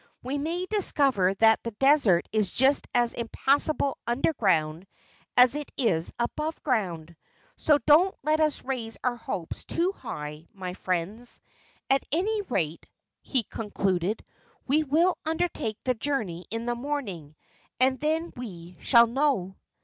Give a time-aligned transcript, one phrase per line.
[0.23, 4.87] We may discover that the desert is just as impassable underground
[5.37, 7.15] as it is above ground.
[7.55, 11.39] So don't let us raise our hopes too high, my friends.
[11.87, 12.87] At any rate,"
[13.21, 14.25] he concluded,
[14.65, 17.35] "we will undertake the journey in the morning,
[17.79, 19.55] and then we shall know."